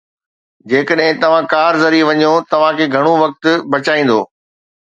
جيڪڏهن 0.71 1.19
توهان 1.23 1.49
ڪار 1.51 1.77
ذريعي 1.83 2.07
وڃو، 2.09 2.33
توهان 2.55 2.81
کي 2.81 2.89
گهڻو 2.97 3.15
وقت 3.23 3.53
بچائيندو. 3.77 4.21